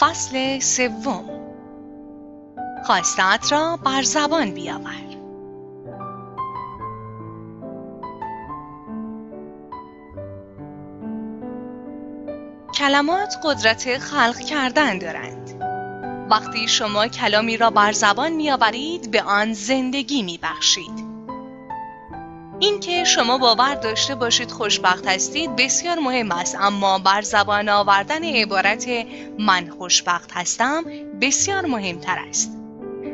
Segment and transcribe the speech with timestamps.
[0.00, 1.24] فصل سوم.
[2.86, 5.06] خواستت را بر زبان بیاور.
[12.74, 15.62] کلمات قدرت خلق کردن دارند.
[16.30, 21.05] وقتی شما کلامی را بر زبان میآورید به آن زندگی میبخشید.
[22.60, 28.86] اینکه شما باور داشته باشید خوشبخت هستید بسیار مهم است اما بر زبان آوردن عبارت
[29.38, 30.84] من خوشبخت هستم
[31.20, 32.56] بسیار مهمتر است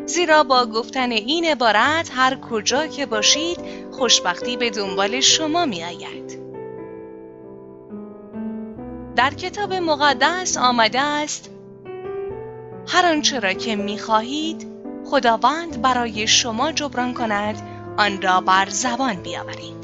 [0.06, 3.58] زیرا با گفتن این عبارت هر کجا که باشید
[3.90, 6.42] خوشبختی به دنبال شما می آید.
[9.16, 11.50] در کتاب مقدس آمده است
[12.88, 14.66] هر آنچه را که می خواهید
[15.04, 19.82] خداوند برای شما جبران کند آن را بر زبان بیاورید.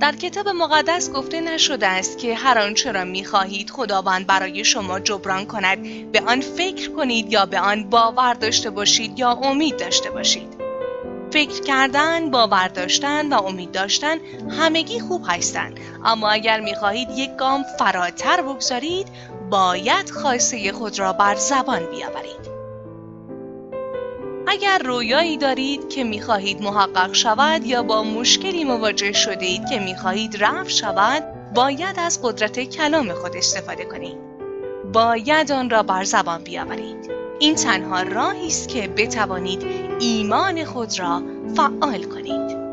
[0.00, 5.00] در کتاب مقدس گفته نشده است که هر آنچه را می خواهید خداوند برای شما
[5.00, 5.82] جبران کند
[6.12, 10.56] به آن فکر کنید یا به آن باور داشته باشید یا امید داشته باشید.
[11.32, 14.18] فکر کردن، باور داشتن و امید داشتن
[14.50, 15.80] همگی خوب هستند.
[16.04, 19.06] اما اگر می خواهید یک گام فراتر بگذارید
[19.50, 22.55] باید خواسته خود را بر زبان بیاورید.
[24.46, 30.44] اگر رویایی دارید که می‌خواهید محقق شود یا با مشکلی مواجه شده اید که می‌خواهید
[30.44, 31.22] رفع شود
[31.54, 34.16] باید از قدرت کلام خود استفاده کنید.
[34.92, 37.10] باید آن را بر زبان بیاورید.
[37.38, 39.66] این تنها راهی است که بتوانید
[40.00, 41.22] ایمان خود را
[41.56, 42.65] فعال کنید.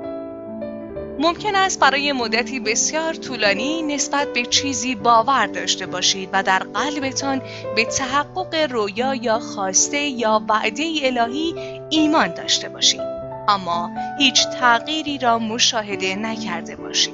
[1.20, 7.42] ممکن است برای مدتی بسیار طولانی نسبت به چیزی باور داشته باشید و در قلبتان
[7.76, 11.56] به تحقق رویا یا خواسته یا وعده الهی
[11.90, 13.02] ایمان داشته باشید.
[13.48, 17.14] اما هیچ تغییری را مشاهده نکرده باشید.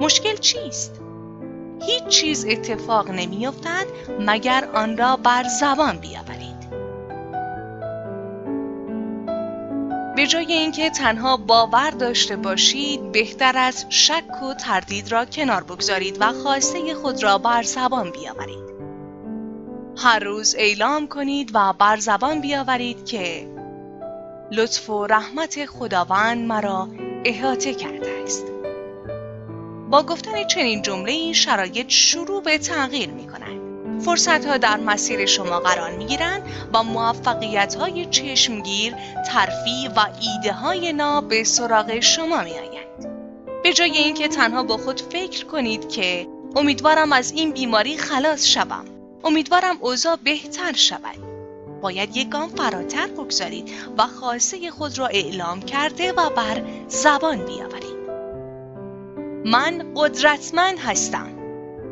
[0.00, 1.00] مشکل چیست؟
[1.86, 3.86] هیچ چیز اتفاق نمیافتد
[4.20, 6.55] مگر آن را بر زبان بیاورید.
[10.16, 16.16] به جای اینکه تنها باور داشته باشید بهتر از شک و تردید را کنار بگذارید
[16.20, 18.66] و خواسته خود را بر زبان بیاورید.
[19.96, 23.48] هر روز اعلام کنید و بر زبان بیاورید که
[24.52, 26.88] لطف و رحمت خداوند مرا
[27.24, 28.44] احاطه کرده است.
[29.90, 33.45] با گفتن چنین جمله شرایط شروع به تغییر می کند
[34.00, 36.42] فرصت ها در مسیر شما قرار می گیرند
[36.74, 38.94] و موفقیت های چشمگیر،
[39.26, 42.86] ترفی و ایده های ناب به سراغ شما می آیند.
[43.62, 46.26] به جای اینکه تنها با خود فکر کنید که
[46.56, 48.84] امیدوارم از این بیماری خلاص شوم.
[49.24, 51.18] امیدوارم اوضاع بهتر شود.
[51.82, 57.96] باید یک گام فراتر بگذارید و خواسته خود را اعلام کرده و بر زبان بیاورید.
[59.44, 61.28] من قدرتمند هستم.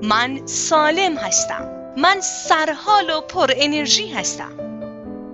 [0.02, 1.73] من سالم هستم.
[1.96, 4.52] من سرحال و پر انرژی هستم.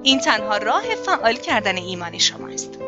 [0.03, 2.79] این تنها راه فعال کردن ایمان شماست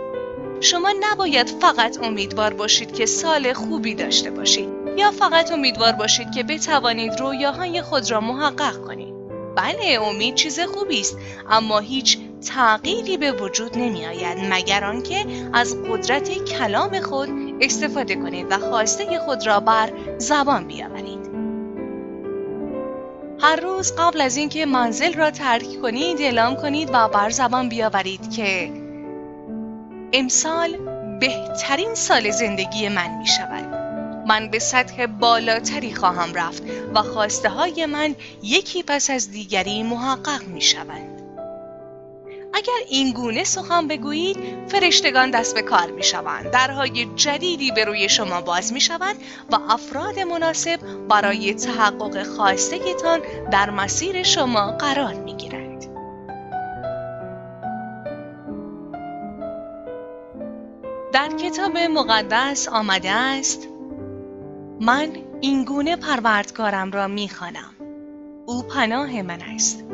[0.60, 6.42] شما نباید فقط امیدوار باشید که سال خوبی داشته باشید یا فقط امیدوار باشید که
[6.42, 9.14] بتوانید رویاهای خود را محقق کنید.
[9.56, 11.18] بله امید چیز خوبی است
[11.50, 17.28] اما هیچ تغییری به وجود نمی آید مگر آنکه از قدرت کلام خود
[17.60, 21.21] استفاده کنید و خواسته خود را بر زبان بیاورید.
[23.42, 28.30] هر روز قبل از اینکه منزل را ترک کنید اعلام کنید و بر زبان بیاورید
[28.30, 28.72] که
[30.12, 30.76] امسال
[31.20, 33.64] بهترین سال زندگی من می شود
[34.26, 36.62] من به سطح بالاتری خواهم رفت
[36.94, 41.11] و خواسته های من یکی پس از دیگری محقق می شود
[42.54, 44.36] اگر این گونه سخن بگویید
[44.68, 49.16] فرشتگان دست به کار می شوند درهای جدیدی به روی شما باز می شود
[49.50, 53.20] و افراد مناسب برای تحقق خواستگیتان
[53.52, 55.86] در مسیر شما قرار می گیرند.
[61.12, 63.68] در کتاب مقدس آمده است
[64.80, 65.08] من
[65.40, 67.74] این گونه پروردگارم را می خانم.
[68.46, 69.84] او پناه من است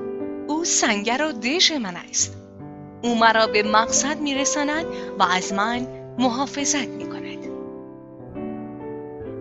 [0.48, 2.37] او سنگر و دژ من است
[3.02, 4.86] او مرا به مقصد میرساند
[5.18, 5.86] و از من
[6.18, 7.38] محافظت می کند.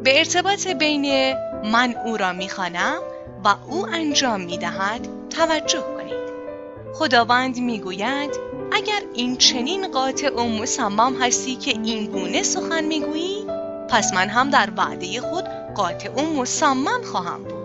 [0.04, 1.34] به ارتباط بین
[1.64, 2.98] من او را می‌خوانم
[3.46, 6.28] و او انجام می دهد توجه کنید.
[6.94, 8.40] خداوند می‌گوید
[8.72, 13.46] اگر این چنین قاطع و مصمم هستی که این گونه سخن می‌گویی
[13.90, 15.44] پس من هم در وعده خود
[15.76, 17.57] قاطع و مصمم خواهم بود.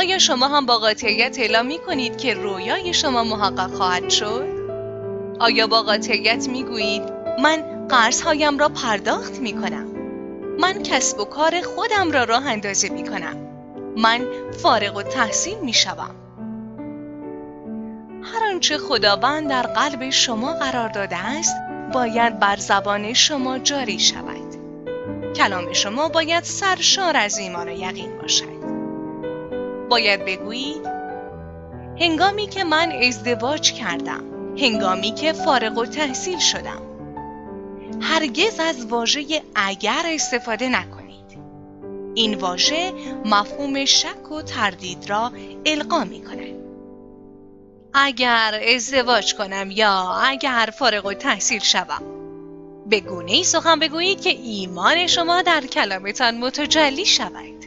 [0.00, 4.46] آیا شما هم با قاطعیت اعلام می کنید که رویای شما محقق خواهد شد؟
[5.40, 7.02] آیا با قاطعیت می گویید
[7.42, 9.86] من قرضهایم را پرداخت می کنم؟
[10.58, 13.36] من کسب و کار خودم را راه اندازه می کنم؟
[13.96, 14.26] من
[14.62, 16.14] فارغ و تحصیل می شوم.
[18.22, 21.56] هر آنچه خداوند در قلب شما قرار داده است
[21.92, 24.54] باید بر زبان شما جاری شود
[25.36, 28.59] کلام شما باید سرشار از ایمان و یقین باشد
[29.90, 30.86] باید بگویید
[32.00, 34.24] هنگامی که من ازدواج کردم
[34.58, 36.82] هنگامی که فارغ و تحصیل شدم.
[38.00, 41.38] هرگز از واژه اگر استفاده نکنید.
[42.14, 42.92] این واژه
[43.24, 45.32] مفهوم شک و تردید را
[45.66, 46.60] القا می کند
[47.94, 52.02] اگر ازدواج کنم یا اگر فارغ و تحصیل شوم
[52.86, 57.59] به گونه ای سخن بگویید که ایمان شما در کلامتان متجلی شود.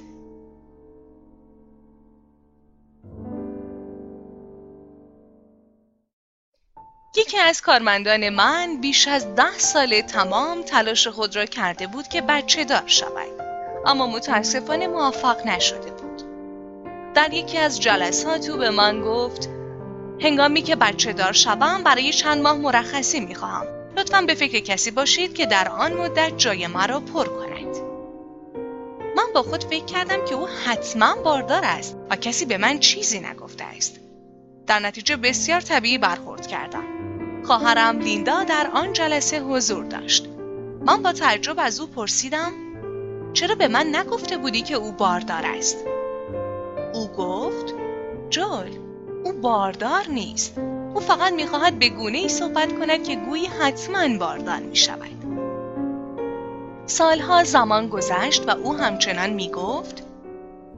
[7.16, 12.22] یکی از کارمندان من بیش از ده سال تمام تلاش خود را کرده بود که
[12.22, 13.42] بچه دار شود
[13.86, 16.24] اما متاسفانه موفق نشده بود
[17.14, 19.50] در یکی از جلسات او به من گفت
[20.22, 23.66] هنگامی که بچه دار شوم برای چند ماه مرخصی می خواهم.
[23.98, 27.76] لطفا به فکر کسی باشید که در آن مدت جای مرا پر کند.
[29.18, 33.20] من با خود فکر کردم که او حتما باردار است و کسی به من چیزی
[33.20, 34.00] نگفته است.
[34.68, 36.93] در نتیجه بسیار طبیعی برخورد کردم.
[37.44, 40.30] خواهرم لیندا در آن جلسه حضور داشت.
[40.86, 42.52] من با تعجب از او پرسیدم
[43.34, 45.78] چرا به من نگفته بودی که او باردار است؟
[46.94, 47.74] او گفت
[48.30, 48.78] جول
[49.24, 50.58] او باردار نیست
[50.94, 55.24] او فقط می‌خواهد به گونه ای صحبت کند که گویی حتما باردار می شود.
[56.86, 60.04] سالها زمان گذشت و او همچنان می گفت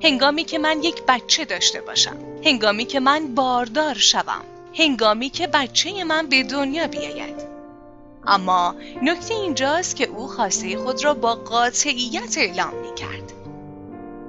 [0.03, 4.41] هنگامی که من یک بچه داشته باشم هنگامی که من باردار شوم
[4.77, 7.55] هنگامی که بچه من به دنیا بیاید
[8.27, 13.33] اما نکته اینجاست که او خواسته خود را با قاطعیت اعلام می کرد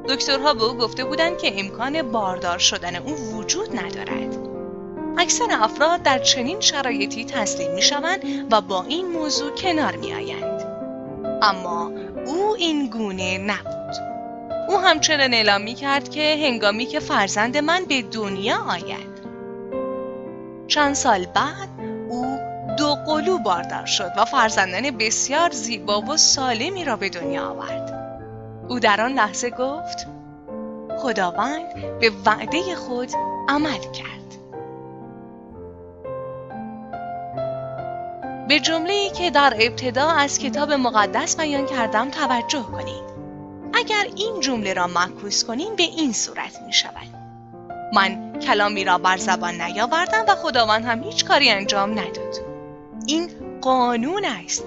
[0.08, 4.38] دکترها به او گفته بودند که امکان باردار شدن او وجود ندارد.
[5.18, 8.20] اکثر افراد در چنین شرایطی تسلیم می شوند
[8.50, 10.62] و با این موضوع کنار می آیند.
[11.42, 11.92] اما
[12.26, 13.96] او این گونه نبود.
[14.68, 19.15] او همچنان اعلام می کرد که هنگامی که فرزند من به دنیا آید.
[20.68, 21.68] چند سال بعد
[22.08, 22.38] او
[22.78, 27.92] دو قلو باردار شد و فرزندان بسیار زیبا و سالمی را به دنیا آورد.
[28.68, 30.06] او در آن لحظه گفت
[30.98, 33.10] خداوند به وعده خود
[33.48, 34.16] عمل کرد.
[38.48, 43.06] به جمله ای که در ابتدا از کتاب مقدس بیان کردم توجه کنید.
[43.74, 47.15] اگر این جمله را معکوس کنیم به این صورت می شود
[47.92, 52.36] من کلامی را بر زبان نیاوردم و خداوند هم هیچ کاری انجام نداد.
[53.06, 53.30] این
[53.60, 54.64] قانون است.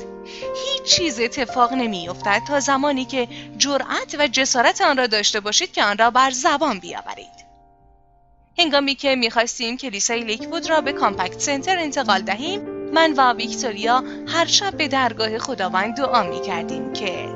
[0.55, 3.27] هیچ چیز اتفاق نمیافتد تا زمانی که
[3.57, 7.39] جرأت و جسارت آن را داشته باشید که آن را بر زبان بیاورید.
[8.57, 12.61] هنگامی که می‌خواستیم کلیسای لیکوود را به کامپکت سنتر انتقال دهیم
[12.93, 17.29] من و ویکتوریا هر شب به درگاه خداوند دعا می کردیم که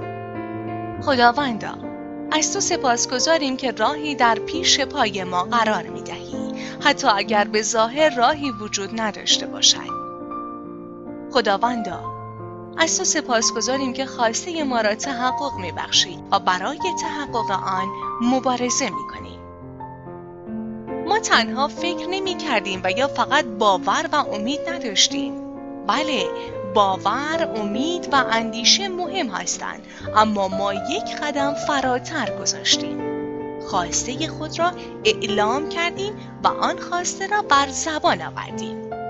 [1.01, 1.92] خداوندا
[2.35, 7.61] از تو سپاسگزاریم که راهی در پیش پای ما قرار می دهی حتی اگر به
[7.61, 10.03] ظاهر راهی وجود نداشته باشد.
[11.31, 11.99] خداوندا
[12.77, 17.87] از تو سپاسگزاریم که خواسته ما را تحقق میبخشی و برای تحقق آن
[18.21, 19.39] مبارزه می‌کنی.
[21.07, 25.33] ما تنها فکر نمی کردیم و یا فقط باور و امید نداشتیم.
[25.87, 26.23] بله
[26.73, 29.85] باور، امید و اندیشه مهم هستند.
[30.15, 33.13] اما ما یک قدم فراتر گذاشتیم.
[33.67, 34.71] خواسته خود را
[35.05, 36.13] اعلام کردیم
[36.43, 39.02] و آن خواسته را بر زبان آوردیم.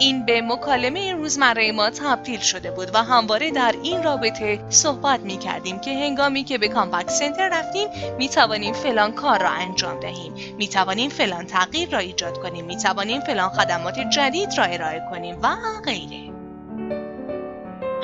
[0.00, 5.38] این به مکالمه روزمره ما تبدیل شده بود و همواره در این رابطه صحبت می
[5.38, 7.88] کردیم که هنگامی که به کامپکت سنتر رفتیم
[8.18, 10.34] می توانیم فلان کار را انجام دهیم.
[10.58, 12.64] می توانیم فلان تغییر را ایجاد کنیم.
[12.64, 15.48] می توانیم فلان خدمات جدید را ارائه کنیم و
[15.84, 16.32] غیره.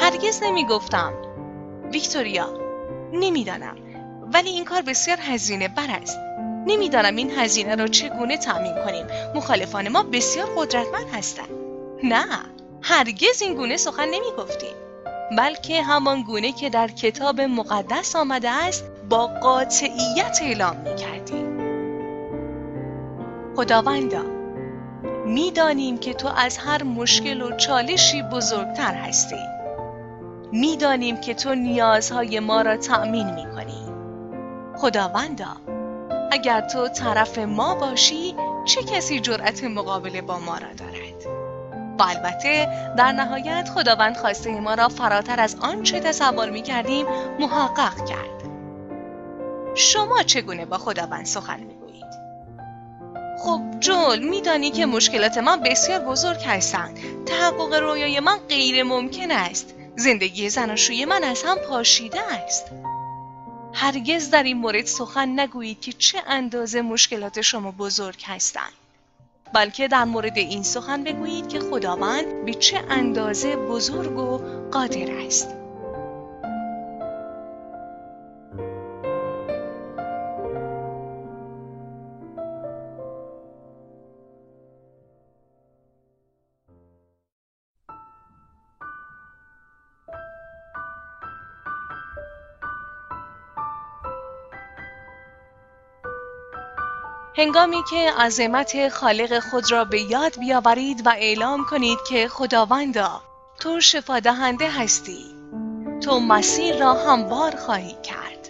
[0.00, 1.12] هرگز نمی گفتم
[1.92, 2.48] ویکتوریا
[3.12, 3.76] نمی‌دانم.
[4.32, 6.18] ولی این کار بسیار هزینه بر است.
[6.66, 9.06] نمی‌دانم این هزینه را چگونه تأمین کنیم.
[9.34, 11.65] مخالفان ما بسیار قدرتمند هستند.
[12.02, 12.26] نه
[12.82, 14.74] هرگز این گونه سخن نمی گفتیم
[15.38, 21.56] بلکه همان گونه که در کتاب مقدس آمده است با قاطعیت اعلام می کردیم
[23.56, 24.22] خداوندا
[25.26, 29.40] می‌دانیم که تو از هر مشکل و چالشی بزرگتر هستی.
[30.52, 33.86] می‌دانیم که تو نیازهای ما را تأمین می کنی
[34.76, 35.56] خداوندا
[36.30, 38.34] اگر تو طرف ما باشی
[38.64, 41.05] چه کسی جرأت مقابله با ما را دارد؟
[41.98, 47.06] و البته در نهایت خداوند خواسته ما را فراتر از آنچه تصور می کردیم
[47.40, 48.36] محقق کرد.
[49.74, 52.06] شما چگونه با خداوند سخن می‌گویید؟
[53.38, 56.98] خب جول میدانی که مشکلات من بسیار بزرگ هستند.
[57.26, 59.74] تحقق رویای من غیر ممکن است.
[59.96, 62.70] زندگی زناشوی من از هم پاشیده است.
[63.72, 68.72] هرگز در این مورد سخن نگویید که چه اندازه مشکلات شما بزرگ هستند.
[69.52, 74.38] بلکه در مورد این سخن بگویید که خداوند به چه اندازه بزرگ و
[74.70, 75.65] قادر است.
[97.38, 103.22] هنگامی که عظمت خالق خود را به یاد بیاورید و اعلام کنید که خداوندا
[103.60, 105.24] تو شفا دهنده هستی.
[106.00, 108.48] تو مسیر را هموار خواهی کرد.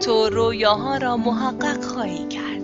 [0.00, 2.62] تو رویاها را محقق خواهی کرد.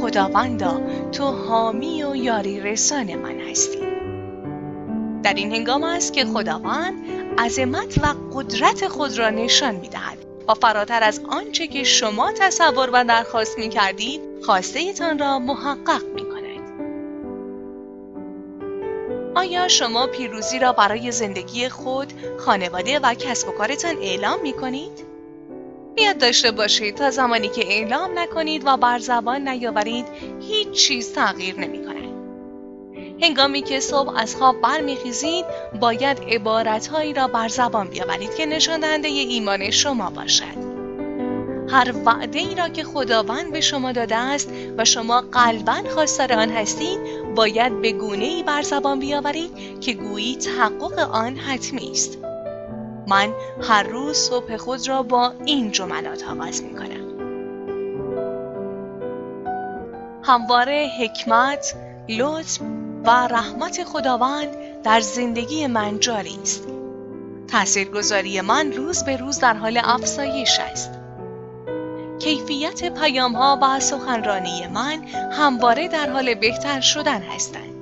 [0.00, 0.80] خداوندا
[1.12, 3.82] تو حامی و یاری رسان من هستی.
[5.22, 6.94] در این هنگام است که خداوند
[7.38, 10.21] عظمت و قدرت خود را نشان می‌دهد.
[10.48, 16.22] و فراتر از آنچه که شما تصور و درخواست می کردید خواسته را محقق می
[16.22, 16.42] کند.
[19.34, 25.12] آیا شما پیروزی را برای زندگی خود، خانواده و کسب و کارتان اعلام می کنید؟
[25.94, 30.06] بیاد داشته باشید تا زمانی که اعلام نکنید و بر زبان نیاورید
[30.40, 31.91] هیچ چیز تغییر نمی کند.
[33.22, 35.44] هنگامی که صبح از خواب برمیخیزید
[35.80, 40.72] باید عبارتهایی را بر زبان بیاورید که نشان دهنده ایمان شما باشد.
[41.68, 46.50] هر وعده ای را که خداوند به شما داده است و شما قلبا خواستار آن
[46.50, 46.98] هستید
[47.34, 52.18] باید به گونه ای بر زبان بیاورید که گویی تحقق آن حتمی است.
[53.08, 57.12] من هر روز صبح خود را با این جملات آغاز می کنم
[60.22, 61.74] همواره حکمت،
[62.08, 62.60] لطف
[63.04, 64.48] و رحمت خداوند
[64.84, 66.68] در زندگی من جاری است.
[67.48, 70.90] تاثیرگذاری من روز به روز در حال افزایش است.
[72.18, 77.72] کیفیت پیام ها و سخنرانی من همواره در حال بهتر شدن هستند.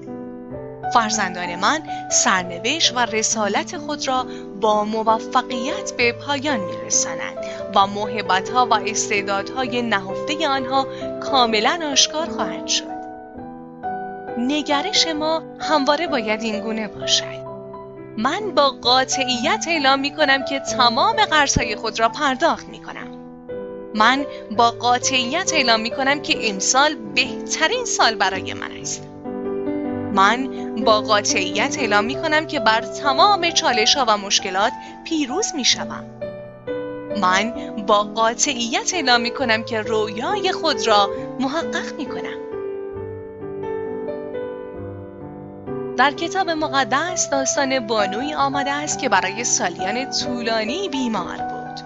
[0.94, 4.26] فرزندان من سرنوشت و رسالت خود را
[4.60, 7.38] با موفقیت به پایان می رسانند
[7.74, 10.86] و محبت ها و استعدادهای نهفته آنها
[11.20, 12.99] کاملا آشکار خواهد شد.
[14.40, 17.40] نگرش ما همواره باید این گونه باشد
[18.16, 23.06] من با قاطعیت اعلام می کنم که تمام قرضهای خود را پرداخت می کنم
[23.94, 29.06] من با قاطعیت اعلام می کنم که امسال بهترین سال برای من است
[30.14, 30.48] من
[30.84, 34.72] با قاطعیت اعلام می کنم که بر تمام چالش ها و مشکلات
[35.04, 36.04] پیروز می شوم.
[37.20, 37.52] من
[37.86, 42.39] با قاطعیت اعلام می کنم که رویای خود را محقق می کنم.
[46.00, 51.80] در کتاب مقدس داستان بانوی آمده است که برای سالیان طولانی بیمار بود.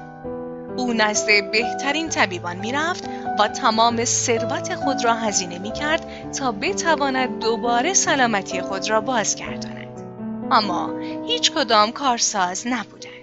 [0.77, 3.05] او نزد بهترین طبیبان می‌رفت
[3.39, 10.03] و تمام ثروت خود را هزینه می کرد تا بتواند دوباره سلامتی خود را بازگرداند.
[10.51, 13.15] اما هیچ کدام کارساز نبودند.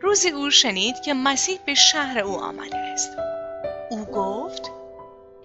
[0.00, 3.10] روزی او شنید که مسیح به شهر او آمده است.
[3.90, 4.77] او گفت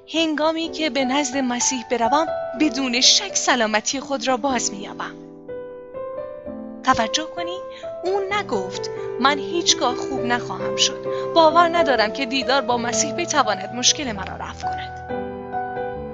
[0.08, 2.28] هنگامی که به نزد مسیح بروم
[2.60, 5.16] بدون شک سلامتی خود را باز مییابم.
[6.84, 7.58] توجه کنی
[8.04, 11.06] او نگفت من هیچگاه خوب نخواهم شد.
[11.36, 15.12] باور ندارم که دیدار با مسیح بتواند مشکل مرا رفع کند.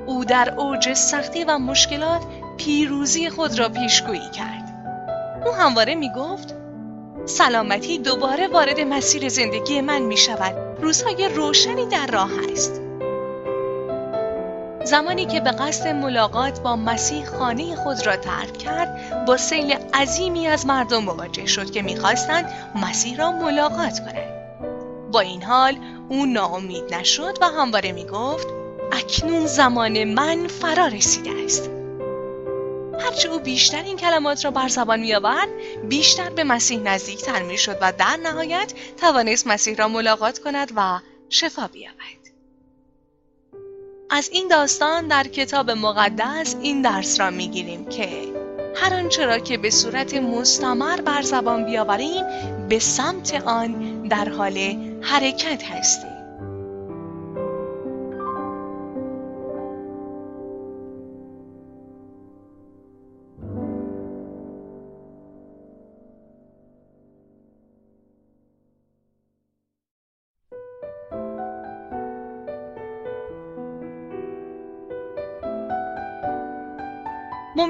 [0.06, 2.22] او در اوج سختی و مشکلات
[2.58, 4.70] پیروزی خود را پیشگویی کرد.
[5.46, 6.56] او همواره می گفت
[7.26, 12.89] سلامتی دوباره وارد مسیر زندگی من می شود روزهای روشنی در راه است.
[14.90, 20.48] زمانی که به قصد ملاقات با مسیح خانه خود را ترک کرد با سیل عظیمی
[20.48, 24.34] از مردم مواجه شد که می‌خواستند مسیح را ملاقات کنند.
[25.12, 25.78] با این حال
[26.10, 28.48] او ناامید نشد و همواره می‌گفت
[28.92, 31.70] اکنون زمان من فرا رسیده است.
[33.00, 35.50] هرچه او بیشتر این کلمات را بر زبان میآورد
[35.90, 41.68] بیشتر به مسیح نزدیکتر می‌شد و در نهایت توانست مسیح را ملاقات کند و شفا
[41.68, 42.19] بیابد
[44.12, 48.10] از این داستان در کتاب مقدس این درس را می‌گیریم که
[48.76, 52.26] هر آنچه را که به صورت مستمر بر زبان بیاوریم
[52.70, 54.58] به سمت آن در حال
[55.02, 56.19] حرکت هستیم.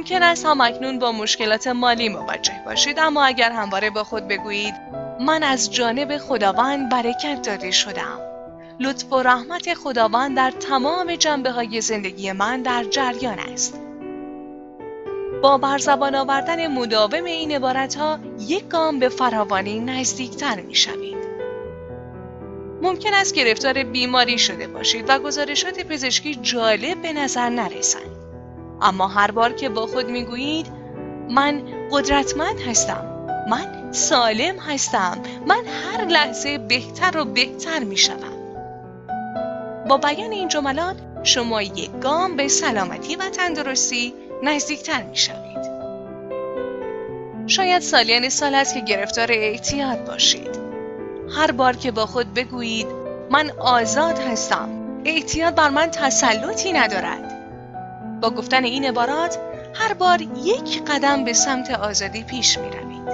[0.09, 4.73] ممکن است هم اکنون با مشکلات مالی مواجه باشید اما اگر همواره با خود بگویید
[5.19, 8.19] من از جانب خداوند برکت داده شدم
[8.79, 13.81] لطف و رحمت خداوند در تمام جنبه های زندگی من در جریان است
[15.41, 21.17] با برزبان آوردن مداوم این عبارت ها یک گام به فراوانی نزدیکتر می شوید.
[22.81, 28.18] ممکن است گرفتار بیماری شده باشید و گزارشات پزشکی جالب به نظر نرسند.
[28.81, 30.67] اما هر بار که با خود می گویید
[31.29, 33.05] من قدرتمند هستم
[33.49, 35.17] من سالم هستم
[35.47, 38.39] من هر لحظه بهتر و بهتر می شدم.
[39.89, 45.69] با بیان این جملات شما یک گام به سلامتی و تندرستی نزدیکتر می شوید.
[47.47, 50.59] شاید سالیان سال است که گرفتار اعتیاد باشید.
[51.37, 52.87] هر بار که با خود بگویید
[53.31, 54.69] من آزاد هستم
[55.05, 57.38] اعتیاد بر من تسلطی ندارد
[58.21, 59.37] با گفتن این عبارات
[59.73, 63.09] هر بار یک قدم به سمت آزادی پیش می روید.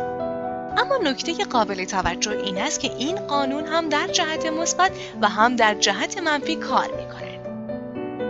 [0.78, 5.56] اما نکته قابل توجه این است که این قانون هم در جهت مثبت و هم
[5.56, 7.36] در جهت منفی کار می کند.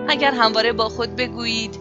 [0.09, 1.79] اگر همواره با خود بگویید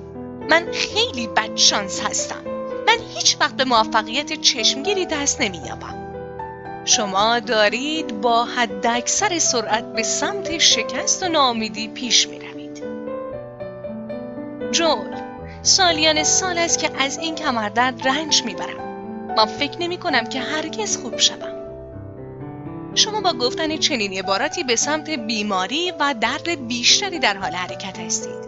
[0.50, 2.44] من خیلی بدشانس هستم
[2.86, 6.04] من هیچ وقت به موفقیت چشمگیری دست نمییابم
[6.84, 12.43] شما دارید با حداکثر سرعت به سمت شکست و ناامیدی پیش می روید.
[14.74, 15.16] جول
[15.62, 18.84] سالیان سال است که از این کمردرد رنج می‌برم.
[19.36, 21.54] من فکر نمی کنم که هرگز خوب شوم.
[22.94, 28.44] شما با گفتن چنین عباراتی به سمت بیماری و درد بیشتری در حال حرکت هستید.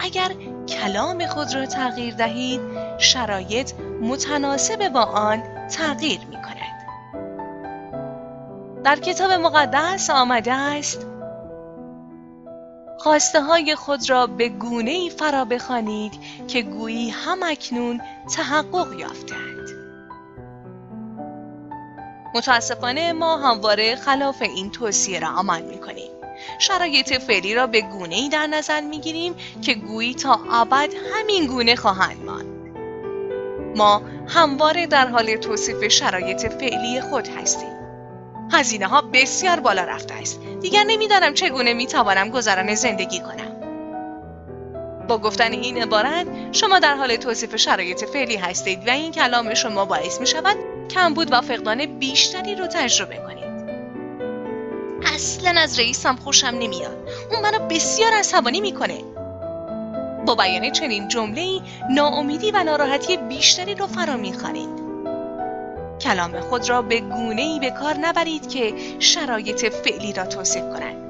[0.00, 0.28] اگر
[0.68, 2.60] کلام خود را تغییر دهید
[2.98, 6.82] شرایط متناسب با آن تغییر می کند.
[8.84, 11.06] در کتاب مقدس آمده است
[13.02, 16.12] خواسته های خود را به گونه ای فرا بخوانید
[16.48, 18.00] که گویی هم اکنون
[18.36, 19.68] تحقق یافتند.
[22.34, 26.10] متاسفانه ما همواره خلاف این توصیه را عمل می کنیم.
[26.58, 31.46] شرایط فعلی را به گونه ای در نظر می گیریم که گویی تا ابد همین
[31.46, 32.76] گونه خواهند ماند.
[33.76, 37.81] ما همواره در حال توصیف شرایط فعلی خود هستیم.
[38.52, 40.40] هزینه ها بسیار بالا رفته است.
[40.60, 43.52] دیگر نمی‌دانم چگونه می‌توانم گذران زندگی کنم.
[45.08, 49.84] با گفتن این عبارت شما در حال توصیف شرایط فعلی هستید و این کلام شما
[49.84, 50.56] باعث می شود
[50.90, 53.42] کمبود و فقدان بیشتری رو تجربه کنید.
[55.14, 57.08] اصلا از رئیسم خوشم نمیاد.
[57.30, 58.98] اون منو بسیار عصبانی می‌کنه.
[60.26, 61.60] با بیان چنین جمله
[61.90, 64.81] ناامیدی و ناراحتی بیشتری رو فرا می‌خوانید.
[66.02, 71.02] کلام خود را به گونه ای به کار نبرید که شرایط فعلی را توصیف کنند.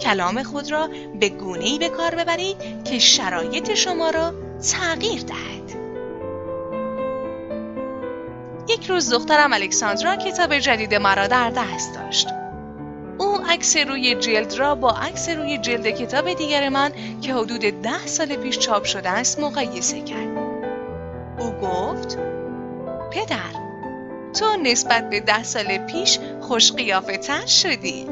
[0.00, 0.88] کلام خود را
[1.20, 4.32] به گونه ای به کار ببرید که شرایط شما را
[4.72, 5.76] تغییر دهد.
[8.68, 12.28] یک روز دخترم الکساندرا کتاب جدید مرا در دست داشت.
[13.18, 18.06] او عکس روی جلد را با عکس روی جلد کتاب دیگر من که حدود ده
[18.06, 20.38] سال پیش چاپ شده است مقایسه کرد.
[21.38, 22.18] او گفت:
[23.10, 23.65] پدر،
[24.34, 28.06] تو نسبت به ده سال پیش خوش قیافه تر شدی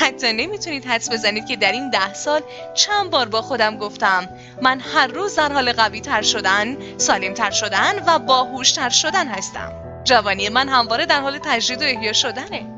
[0.00, 2.40] حتی نمی‌تونید حدس بزنید که در این ده سال
[2.74, 4.28] چند بار با خودم گفتم
[4.62, 9.28] من هر روز در حال قوی تر شدن، سالم تر شدن و باهوش تر شدن
[9.28, 9.72] هستم.
[10.04, 12.72] جوانی من همواره در حال تجدید و احیا شدنه.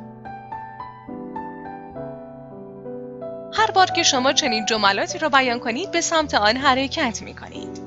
[3.52, 7.80] هر بار که شما چنین جملاتی را بیان کنید به سمت آن حرکت می کنید.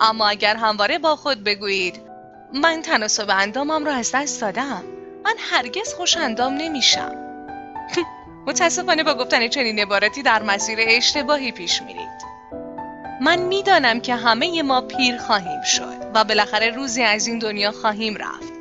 [0.00, 2.07] اما اگر همواره با خود بگویید
[2.52, 4.84] من تناسب اندامم را از دست دادم.
[5.24, 7.14] من هرگز خوش اندام نمیشم.
[8.46, 12.28] متاسفانه با گفتن چنین عبارتی در مسیر اشتباهی پیش میرید.
[13.20, 18.16] من می‌دانم که همه ما پیر خواهیم شد و بالاخره روزی از این دنیا خواهیم
[18.16, 18.52] رفت.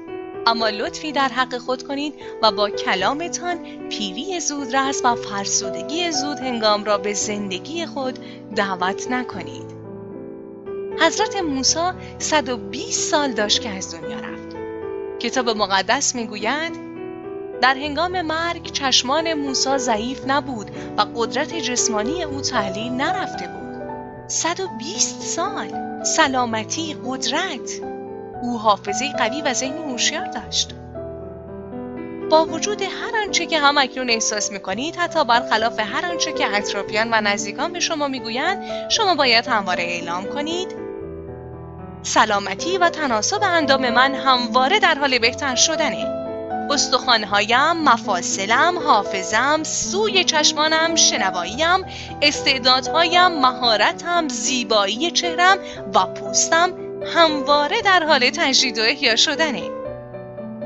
[0.47, 6.39] اما لطفی در حق خود کنید و با کلامتان پیری زود رس و فرسودگی زود
[6.39, 8.19] هنگام را به زندگی خود
[8.55, 9.66] دعوت نکنید.
[10.99, 14.55] حضرت موسی 120 سال داشت که از دنیا رفت.
[15.19, 16.87] کتاب مقدس می‌گوید
[17.61, 24.27] در هنگام مرگ چشمان موسی ضعیف نبود و قدرت جسمانی او تحلیل نرفته بود.
[24.27, 27.81] 120 سال سلامتی قدرت
[28.41, 30.75] او حافظه قوی و ذهن هوشیار داشت.
[32.29, 37.09] با وجود هر آنچه که هم اکنون احساس می‌کنید حتی برخلاف هر آنچه که اطرافیان
[37.11, 40.86] و نزدیکان به شما می‌گویند شما باید همواره اعلام کنید
[42.03, 46.17] سلامتی و تناسب اندام من همواره در حال بهتر شدنه.
[46.69, 51.85] استخوانهایم مفاصلم حافظم سوی چشمانم شنواییم
[52.21, 55.57] استعدادهایم مهارتم زیبایی چهرم
[55.93, 56.73] و پوستم
[57.15, 59.69] همواره در حال تجدید و احیا شدنه.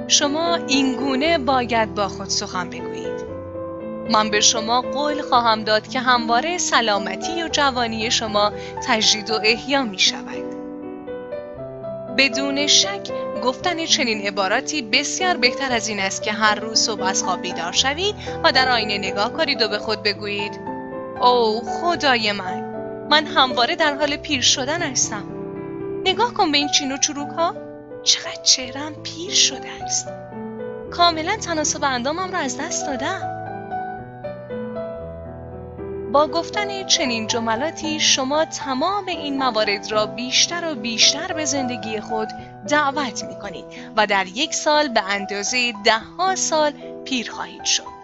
[0.07, 3.21] شما این گونه باید با خود سخن بگویید.
[4.11, 8.51] من به شما قول خواهم داد که همواره سلامتی و جوانی شما
[8.87, 10.50] تجدید و احیا می شود
[12.17, 13.11] بدون شک
[13.43, 17.71] گفتن چنین عباراتی بسیار بهتر از این است که هر روز صبح از خواب بیدار
[17.71, 20.59] شوید و در آینه نگاه کنید و به خود بگویید.
[21.21, 22.63] او خدای من.
[23.09, 25.23] من همواره در حال پیر شدن هستم.
[26.05, 27.55] نگاه کن به این چین و چروک ها
[28.03, 30.07] چقدر چهرم پیر شده است.
[30.91, 33.30] کاملا تناسب اندامم را از دست دادم
[36.11, 42.27] با گفتن چنین جملاتی شما تمام این موارد را بیشتر و بیشتر به زندگی خود
[42.67, 43.65] دعوت می کنید
[43.97, 46.71] و در یک سال به اندازه ده ها سال
[47.05, 48.01] پیر خواهید شد.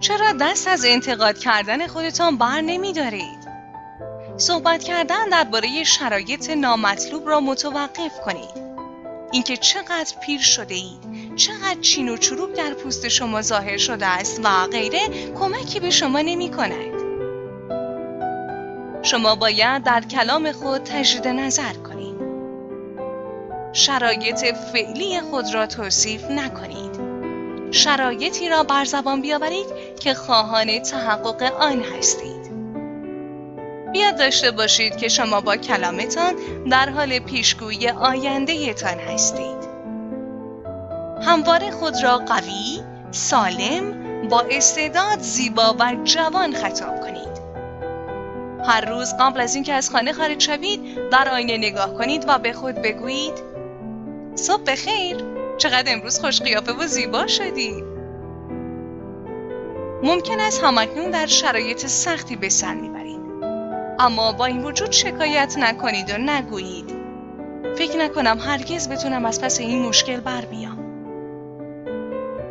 [0.00, 3.50] چرا دست از انتقاد کردن خودتان بر نمی دارید؟
[4.36, 8.70] صحبت کردن درباره شرایط نامطلوب را متوقف کنید.
[9.32, 11.09] اینکه چقدر پیر شده اید
[11.40, 15.00] چقدر چین و چروک در پوست شما ظاهر شده است و غیره
[15.38, 17.00] کمکی به شما نمی کند.
[19.02, 22.20] شما باید در کلام خود تجدید نظر کنید.
[23.72, 27.00] شرایط فعلی خود را توصیف نکنید.
[27.70, 29.66] شرایطی را بر زبان بیاورید
[30.00, 32.50] که خواهان تحقق آن هستید.
[33.92, 36.34] بیاد داشته باشید که شما با کلامتان
[36.70, 39.69] در حال پیشگویی آینده تان هستید.
[41.22, 47.40] همواره خود را قوی، سالم، با استعداد زیبا و جوان خطاب کنید.
[48.64, 52.52] هر روز قبل از اینکه از خانه خارج شوید در آینه نگاه کنید و به
[52.52, 53.34] خود بگویید
[54.34, 55.16] صبح بخیر.
[55.58, 57.84] چقدر امروز خوش قیافه و زیبا شدی.
[60.02, 63.20] ممکن است همکنون در شرایط سختی به سر می‌برید.
[63.98, 66.94] اما با این وجود شکایت نکنید و نگویید.
[67.76, 70.89] فکر نکنم هرگز بتونم از پس این مشکل بر بیام.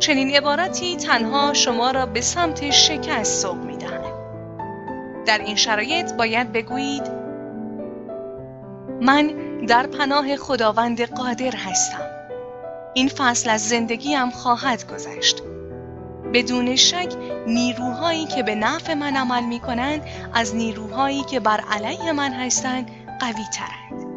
[0.00, 4.04] چنین عبارتی تنها شما را به سمت شکست سوق می‌دهد.
[5.26, 7.02] در این شرایط باید بگویید
[9.00, 9.26] من
[9.68, 12.10] در پناه خداوند قادر هستم.
[12.94, 15.42] این فصل از زندگیم خواهد گذشت.
[16.32, 17.14] بدون شک
[17.46, 20.02] نیروهایی که به نفع من عمل می کنند
[20.34, 24.09] از نیروهایی که بر علیه من هستند قوی ترند.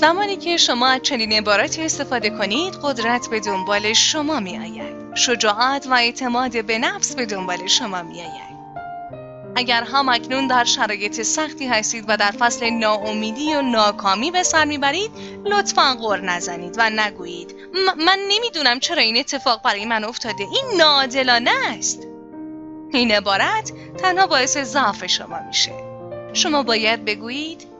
[0.00, 5.14] زمانی که شما از چنین عبارتی استفاده کنید قدرت به دنبال شما می آید.
[5.14, 8.58] شجاعت و اعتماد به نفس به دنبال شما می آید.
[9.56, 14.64] اگر هم اکنون در شرایط سختی هستید و در فصل ناامیدی و ناکامی به سر
[14.64, 15.10] می‌برید
[15.44, 17.54] لطفا غور نزنید و نگویید
[18.06, 22.06] من نمی‌دونم چرا این اتفاق برای من افتاده این ناعادلانه است
[22.92, 25.72] این عبارت تنها باعث ضعف شما میشه
[26.32, 27.77] شما باید بگویید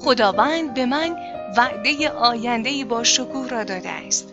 [0.00, 1.16] خداوند به من
[1.56, 4.28] وعده آینده با شکوه را داده است.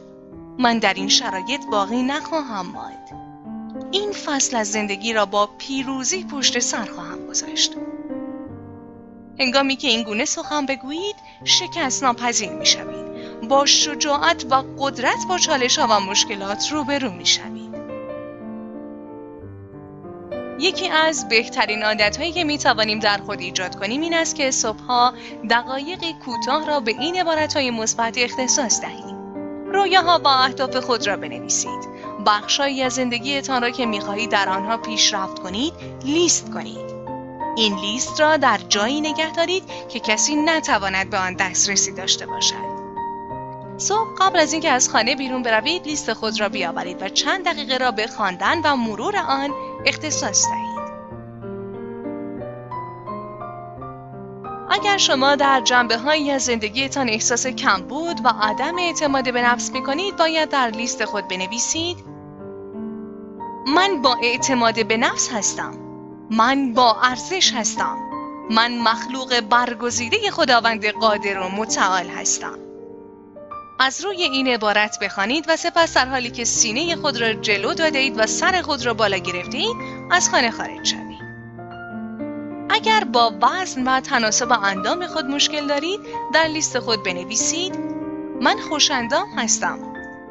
[0.59, 3.25] من در این شرایط باقی نخواهم ماند.
[3.91, 7.73] این فصل از زندگی را با پیروزی پشت سر خواهم گذاشت.
[9.39, 13.05] هنگامی که این گونه سخن بگویید شکست ناپذیر می شوید.
[13.49, 17.64] با شجاعت و قدرت با چالش ها و مشکلات روبرو می شوید.
[20.59, 25.13] یکی از بهترین عادتهایی که می توانیم در خود ایجاد کنیم این است که صبحها
[25.49, 29.15] دقایقی کوتاه را به این عبارتهای مثبت اختصاص دهیم.
[29.73, 31.89] رویاها با اهداف خود را بنویسید.
[32.25, 36.95] بخشهایی از زندگیتان را که می‌خواهید در آنها پیشرفت کنید لیست کنید.
[37.57, 42.75] این لیست را در جایی نگه دارید که کسی نتواند به آن دسترسی داشته باشد.
[43.77, 47.77] صبح قبل از اینکه از خانه بیرون بروید لیست خود را بیاورید و چند دقیقه
[47.77, 49.51] را به خواندن و مرور آن
[49.85, 50.85] اختصاص دهید.
[54.69, 59.83] اگر شما در جنبه هایی از زندگیتان احساس کمبود و عدم اعتماد به نفس می
[59.83, 61.97] کنید باید در لیست خود بنویسید.
[63.67, 65.73] من با اعتماد به نفس هستم.
[66.31, 67.97] من با ارزش هستم.
[68.51, 72.64] من مخلوق برگزیده خداوند قادر و متعال هستم.
[73.79, 77.99] از روی این عبارت بخوانید و سپس در حالی که سینه خود را جلو داده
[77.99, 79.75] اید و سر خود را بالا گرفته اید
[80.11, 81.15] از خانه خارج شوید.
[82.69, 85.99] اگر با وزن و تناسب اندام خود مشکل دارید
[86.33, 87.75] در لیست خود بنویسید
[88.41, 89.79] من خوشندام هستم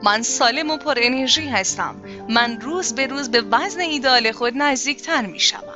[0.03, 1.97] من سالم و پر انرژی هستم
[2.29, 5.75] من روز به روز به وزن ایدال خود نزدیکتر می شوم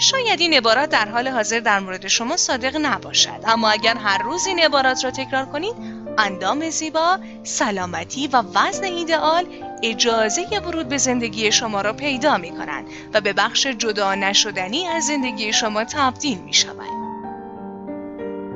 [0.00, 4.46] شاید این عبارات در حال حاضر در مورد شما صادق نباشد اما اگر هر روز
[4.46, 9.46] این عبارات را تکرار کنید اندام زیبا، سلامتی و وزن ایدئال
[9.82, 15.04] اجازه ورود به زندگی شما را پیدا می کنند و به بخش جدا نشدنی از
[15.04, 17.00] زندگی شما تبدیل می شود.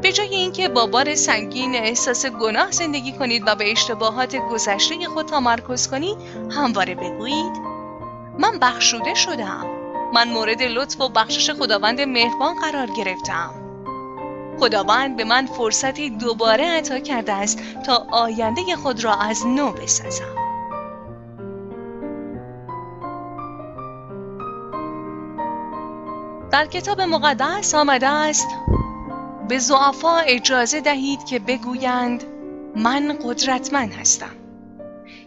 [0.02, 5.26] به جای اینکه با بار سنگین احساس گناه زندگی کنید و به اشتباهات گذشته خود
[5.26, 6.16] تمرکز کنید
[6.50, 7.52] همواره بگویید
[8.38, 9.66] من بخشوده شدم
[10.14, 13.63] من مورد لطف و بخشش خداوند مهربان قرار گرفتم
[14.60, 20.44] خداوند به من فرصتی دوباره عطا کرده است تا آینده خود را از نو بسازم.
[26.50, 28.48] در کتاب مقدس آمده است
[29.48, 32.24] به زعفا اجازه دهید که بگویند
[32.76, 34.30] من قدرتمند هستم.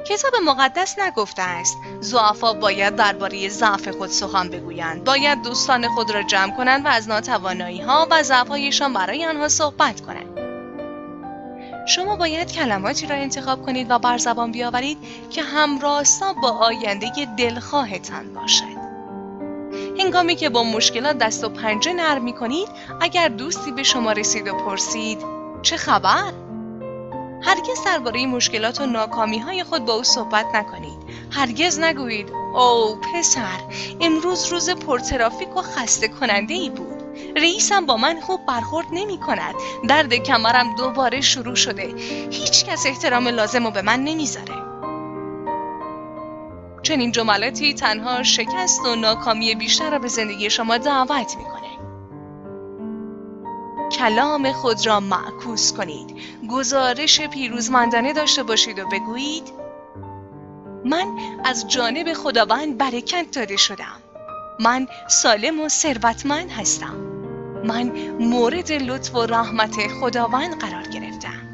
[0.05, 5.03] کتاب مقدس نگفته است زعفا باید درباره ضعف خود سخن بگویند.
[5.03, 10.01] باید دوستان خود را جمع کنند و از ناتوانایی ها و ضعفهایشان برای آنها صحبت
[10.01, 10.37] کنند.
[11.87, 14.97] شما باید کلماتی را انتخاب کنید و بر زبان بیاورید
[15.29, 18.77] که همراستا با آینده دلخواهتان باشد.
[19.99, 22.67] هنگامی که با مشکلات دست و پنجه نرم می کنید
[23.01, 25.19] اگر دوستی به شما رسید و پرسید
[25.61, 26.33] چه خبر؟
[27.41, 30.99] هرگز درباره مشکلات و ناکامی های خود با او صحبت نکنید.
[31.31, 33.59] هرگز نگویید او پسر
[34.01, 37.03] امروز روز پرترافیک و خسته کننده ای بود.
[37.35, 39.55] رئیسم با من خوب برخورد نمی کند
[39.89, 41.93] درد کمرم دوباره شروع شده.
[42.31, 44.55] هیچ کس احترام لازم رو به من نمی‌ذاره.
[46.83, 51.66] چنین جملاتی تنها شکست و ناکامی بیشتر را به زندگی شما دعوت می‌کنه.
[53.97, 56.15] کلام خود را معکوس کنید.
[56.51, 59.43] گزارش پیروزمندانه داشته باشید و بگویید
[60.85, 61.07] من
[61.43, 64.01] از جانب خداوند برکت داده شدم.
[64.59, 66.95] من سالم و ثروتمند هستم.
[67.63, 71.47] من مورد لطف و رحمت خداوند قرار گرفتم.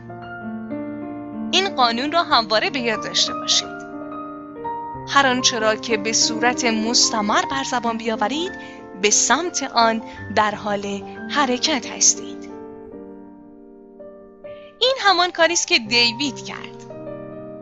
[1.51, 3.83] این قانون را همواره به یاد داشته باشید.
[5.07, 8.51] هر آنچه را که به صورت مستمر بر زبان بیاورید
[9.01, 10.01] به سمت آن
[10.35, 12.32] در حال حرکت هستید.
[14.79, 16.83] این همان کاری است که دیوید کرد.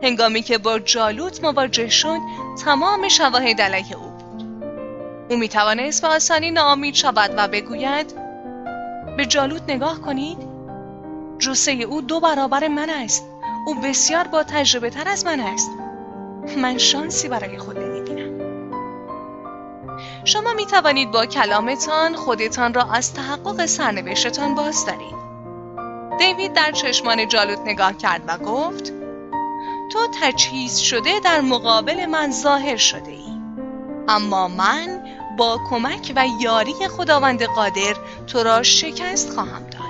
[0.02, 2.18] هنگامی که با جالوت مواجه شد
[2.64, 4.44] تمام شواهد علیه او بود.
[5.30, 8.14] او می توانست به آسانی ناامید شود و بگوید
[9.16, 10.38] به جالوت نگاه کنید
[11.38, 13.26] جسه او دو برابر من است.
[13.66, 15.70] او بسیار با تجربه تر از من است.
[16.56, 18.32] من شانسی برای خود نمی‌بینم.
[20.24, 25.31] شما می توانید با کلامتان خودتان را از تحقق سرنوشتتان باز دارید.
[26.18, 28.92] دیوید در چشمان جالوت نگاه کرد و گفت
[29.92, 33.32] تو تجهیز شده در مقابل من ظاهر شده ای.
[34.08, 35.02] اما من
[35.38, 37.96] با کمک و یاری خداوند قادر
[38.26, 39.82] تو را شکست خواهم داد.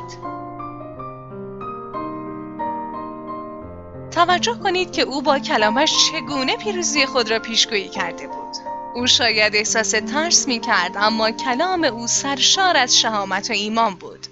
[4.10, 8.56] توجه کنید که او با کلامش چگونه پیروزی خود را پیشگویی کرده بود.
[8.94, 14.26] او شاید احساس ترس می کرد اما کلام او سرشار از شهامت و ایمان بود.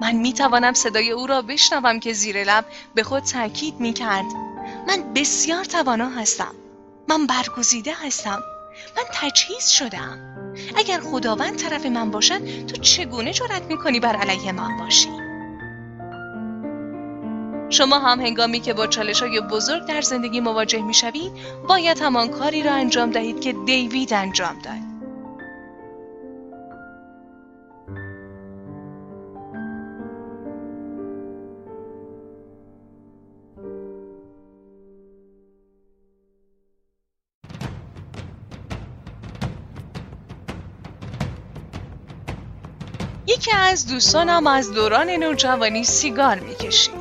[0.00, 4.26] من می توانم صدای او را بشنوم که زیر لب به خود تاکید می کرد
[4.88, 6.54] من بسیار توانا هستم.
[7.08, 8.42] من برگزیده هستم.
[8.96, 10.18] من تجهیز شدم
[10.76, 15.08] اگر خداوند طرف من باشد تو چگونه جرأت می کنی بر علیه من باشی؟
[17.70, 21.32] شما هم هنگامی که با چالش های بزرگ در زندگی مواجه می شوید
[21.68, 24.89] باید همان کاری را انجام دهید که دیوید انجام داد.
[43.70, 46.94] از دوستانم از دوران نوجوانی سیگار می‌کشید.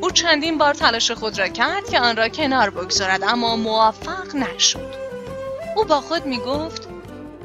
[0.00, 4.94] او چندین بار تلاش خود را کرد که آن را کنار بگذارد اما موفق نشد.
[5.76, 6.88] او با خود می گفت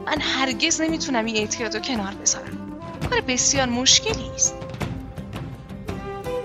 [0.06, 2.80] من هرگز نمی‌تونم این اعتیاد رو کنار بذارم.
[3.10, 4.56] کار بسیار مشکلی است.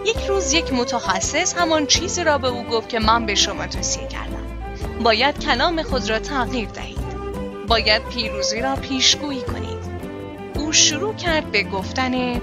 [0.06, 4.08] یک روز یک متخصص همان چیزی را به او گفت که من به شما توصیه
[4.08, 4.46] کردم.
[5.02, 6.98] باید کلام خود را تغییر دهید.
[7.68, 9.71] باید پیروزی را پیشگویی کنید.
[10.72, 12.40] شروع کرد به گفتن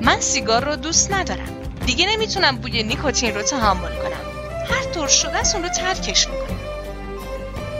[0.00, 1.48] من سیگار را دوست ندارم.
[1.86, 4.24] دیگه نمی‌تونم بوی نیکوتین رو تحمل کنم.
[4.70, 6.58] هر طور شده اون رو ترکش می‌کنم.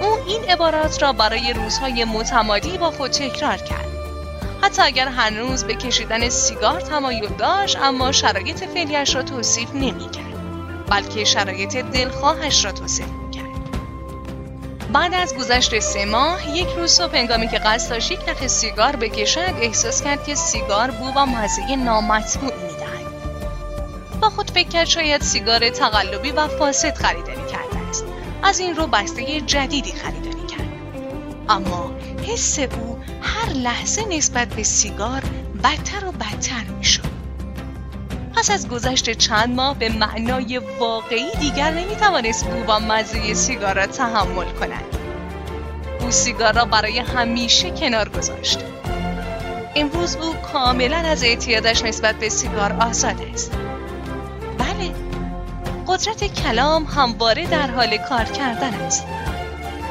[0.02, 3.86] او این عبارات را برای روزهای متمادی با خود تکرار کرد.
[4.62, 10.34] حتی اگر هنوز به کشیدن سیگار تمایل داشت اما شرایط فعلیش را توصیف نمی‌کرد
[10.88, 13.06] بلکه شرایط دلخواهش را توصیف
[14.94, 18.96] بعد از گذشت سه ماه یک روز صبح هنگامی که قصد داشت یک نخ سیگار
[18.96, 24.20] بکشد احساس کرد که سیگار بو و مزه نامطبوعی می‌دهد.
[24.20, 28.04] با خود فکر کرد شاید سیگار تقلبی و فاسد خریداری کرده است.
[28.42, 30.68] از این رو بسته جدیدی خریداری کرد.
[31.48, 31.92] اما
[32.28, 35.22] حس او هر لحظه نسبت به سیگار
[35.64, 37.13] بدتر و بدتر می‌شد.
[38.36, 43.86] پس از گذشت چند ماه به معنای واقعی دیگر نمی‌توانست بو و مزه سیگار را
[43.86, 44.84] تحمل کند.
[46.00, 48.58] او سیگار را برای همیشه کنار گذاشت.
[49.76, 53.52] امروز او کاملا از اعتیادش نسبت به سیگار آزاد است.
[54.58, 54.94] بله
[55.86, 59.06] قدرت کلام همواره در حال کار کردن است.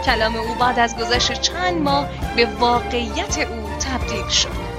[0.06, 4.74] کلام او بعد از گذشت چند ماه به واقعیت او تبدیل شد.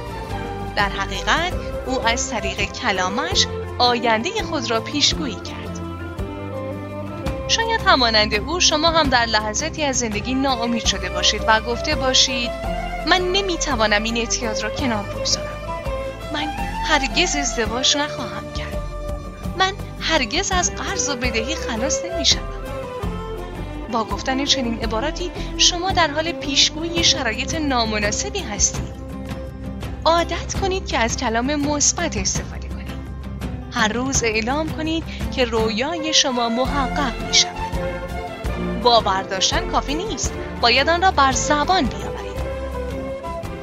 [0.77, 1.53] در حقیقت
[1.87, 3.47] او از طریق کلامش
[3.79, 5.81] آینده خود را پیشگویی کرد.
[7.49, 12.51] شاید همانند او شما هم در لحظاتی از زندگی ناامید شده باشید و گفته باشید
[13.09, 15.59] من نمی‌توانم این اعتیاد را کنار بگذارم.
[16.33, 16.47] من
[16.85, 18.79] هرگز ازدواج نخواهم کرد.
[19.59, 22.43] من هرگز از قرض و بدهی خلاص نمیشم
[23.93, 28.95] با گفتن چنین عباراتی شما در حال پیشگویی شرایط نامناسبی هستید.
[30.05, 32.64] عادت کنید که از کلام مثبت استفاده
[33.75, 35.05] هر روز اعلام کنید
[35.37, 37.65] که رویای شما محقق می شود
[38.83, 40.33] باور داشتن کافی نیست.
[40.61, 42.45] باید آن را بر زبان بیاورید.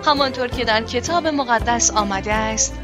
[0.05, 2.79] همانطور که در کتاب مقدس آمده است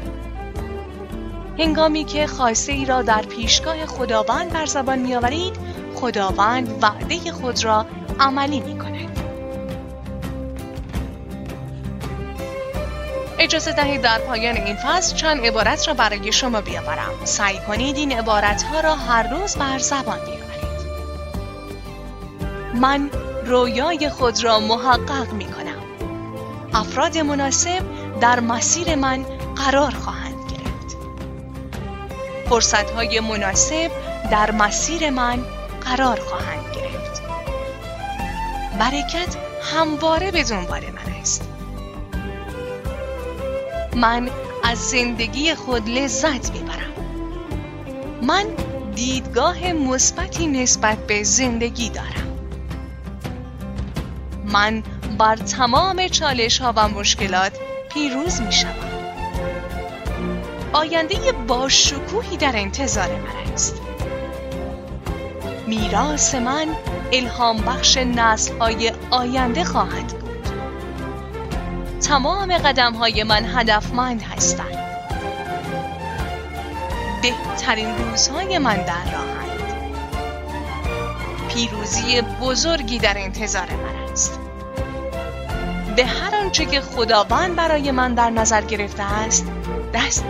[1.58, 5.56] هنگامی که خواسته ای را در پیشگاه خداوند بر زبان میآورید
[5.94, 7.86] خداوند وعده خود را
[8.20, 9.07] عملی می کند.
[13.48, 17.24] اجازه دهید در پایان این فصل چند عبارت را برای شما بیاورم.
[17.24, 20.86] سعی کنید این عبارت ها را هر روز بر زبان بیاورید.
[22.74, 23.10] من
[23.44, 25.82] رویای خود را محقق می کنم.
[26.74, 27.82] افراد مناسب
[28.20, 30.96] در مسیر من قرار خواهند گرفت.
[32.48, 33.90] فرصت های مناسب
[34.30, 35.44] در مسیر من
[35.84, 37.22] قرار خواهند گرفت
[38.78, 39.36] برکت
[39.74, 41.07] همواره به دنبال من
[44.00, 44.30] من
[44.64, 46.92] از زندگی خود لذت می‌برم
[48.22, 48.44] من
[48.94, 52.38] دیدگاه مثبتی نسبت به زندگی دارم
[54.44, 54.82] من
[55.18, 57.52] بر تمام چالش ها و مشکلات
[57.92, 58.88] پیروز می شوم.
[60.72, 61.16] آینده
[61.48, 63.82] با شکوهی در انتظار من است.
[65.66, 66.66] میراث من
[67.12, 70.17] الهام بخش نسل های آینده خواهد
[72.08, 74.78] تمام قدم های من هدفمند هستند.
[77.22, 79.48] بهترین روزهای من در راهند
[81.48, 84.38] پیروزی بزرگی در انتظار من است.
[85.96, 89.46] به هر آنچه که خداوند برای من در نظر گرفته است
[89.94, 90.24] دست